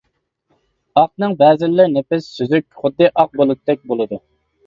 [1.01, 4.19] ئاقنىڭ بەزىلىرى نېپىز، سۈزۈك، خۇددى ئاق بۇلۇتتەك بولىدۇ.